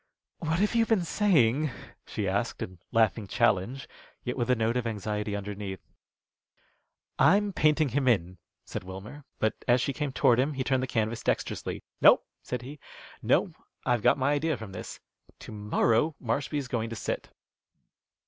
[0.39, 1.69] "What have you been saying?"
[2.07, 3.87] she asked, in laughing challenge,
[4.23, 5.79] yet with a note of anxiety underneath.
[7.19, 10.87] "I'm painting him in," said Wilmer; but as she came toward him he turned the
[10.87, 11.83] canvas dexterously.
[12.01, 12.79] "No," said he,
[13.21, 13.51] "no.
[13.85, 14.99] I've got my idea from this.
[15.41, 17.29] To morrow Marshby's going to sit."